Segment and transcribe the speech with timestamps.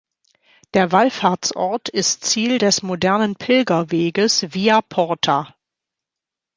[0.73, 5.55] Der Wallfahrtsort ist Ziel des modernen Pilgerweges Via Porta.